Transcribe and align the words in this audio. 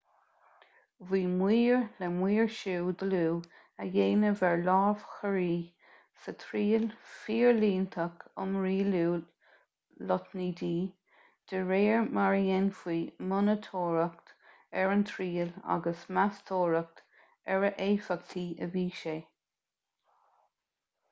bhí 1.09 1.17
maoir 1.31 1.81
le 2.03 2.07
maoirsiú 2.13 2.93
dlúth 3.01 3.49
a 3.83 3.85
dhéanamh 3.95 4.39
ar 4.49 4.57
lámhachóirí 4.69 5.51
sa 6.23 6.33
triail 6.45 6.87
fhorlíontach 7.09 8.25
um 8.45 8.55
rialú 8.65 9.03
lotnaidí 10.13 10.71
de 11.53 11.61
réir 11.69 12.09
mar 12.19 12.33
a 12.39 12.41
dhéanfaí 12.49 12.97
monatóireacht 13.33 14.35
ar 14.85 14.95
an 14.97 15.07
triail 15.13 15.53
agus 15.77 16.05
meastóireacht 16.19 17.07
ar 17.57 17.71
a 17.71 17.73
éifeachtaí 17.89 18.45
a 18.67 18.73
bhí 18.77 18.87
sé 19.05 19.17